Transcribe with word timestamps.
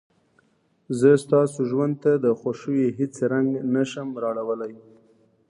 زه 0.99 1.09
ستاسو 1.25 1.59
ژوند 1.69 1.93
ته 2.03 2.11
د 2.23 2.25
خوښيو 2.39 2.95
هېڅ 2.99 3.13
رنګ 3.33 3.49
نه 3.73 3.83
شم 3.91 4.09
راوړلى. 4.23 4.73